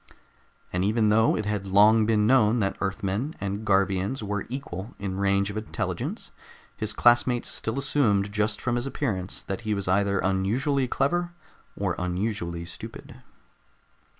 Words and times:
And 0.73 0.83
even 0.83 1.09
though 1.09 1.37
it 1.37 1.45
had 1.45 1.67
long 1.67 2.07
been 2.07 2.25
known 2.25 2.57
that 2.57 2.75
Earthmen 2.81 3.35
and 3.39 3.63
Garvians 3.63 4.23
were 4.23 4.47
equal 4.49 4.95
in 4.97 5.17
range 5.19 5.51
of 5.51 5.57
intelligence, 5.57 6.31
his 6.75 6.91
classmates 6.91 7.49
still 7.49 7.77
assumed 7.77 8.31
just 8.31 8.59
from 8.59 8.77
his 8.77 8.87
appearance 8.87 9.43
that 9.43 9.61
he 9.61 9.75
was 9.75 9.87
either 9.87 10.17
unusually 10.17 10.87
clever 10.87 11.33
or 11.77 11.93
unusually 11.99 12.65
stupid. 12.65 13.21